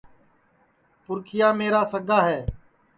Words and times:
پُرکھِِیا 1.03 1.49
میرا 1.59 1.81
سگا 1.91 2.19
ہے 2.29 2.39